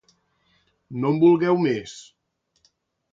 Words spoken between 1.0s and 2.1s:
No en vulgueu més.